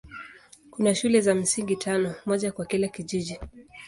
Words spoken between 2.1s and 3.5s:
moja kwa kila kijiji.